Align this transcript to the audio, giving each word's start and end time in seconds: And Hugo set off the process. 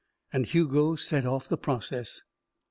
And 0.33 0.47
Hugo 0.47 0.95
set 0.95 1.27
off 1.27 1.47
the 1.47 1.59
process. 1.59 2.23